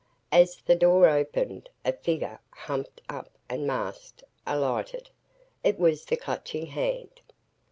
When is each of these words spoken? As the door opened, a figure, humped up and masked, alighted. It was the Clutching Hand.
As 0.31 0.55
the 0.57 0.75
door 0.75 1.07
opened, 1.07 1.69
a 1.85 1.93
figure, 1.93 2.39
humped 2.49 3.01
up 3.07 3.29
and 3.47 3.67
masked, 3.67 4.23
alighted. 4.47 5.11
It 5.63 5.77
was 5.77 6.05
the 6.05 6.17
Clutching 6.17 6.65
Hand. 6.65 7.21